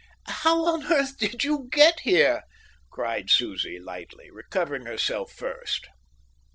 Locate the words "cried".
2.89-3.29